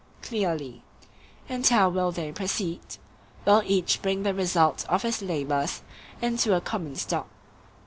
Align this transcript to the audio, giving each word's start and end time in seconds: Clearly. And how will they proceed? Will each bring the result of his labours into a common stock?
Clearly. 0.23 0.81
And 1.47 1.67
how 1.67 1.87
will 1.89 2.11
they 2.11 2.31
proceed? 2.31 2.81
Will 3.45 3.61
each 3.67 4.01
bring 4.01 4.23
the 4.23 4.33
result 4.33 4.83
of 4.89 5.03
his 5.03 5.21
labours 5.21 5.83
into 6.23 6.55
a 6.55 6.59
common 6.61 6.95
stock? 6.95 7.27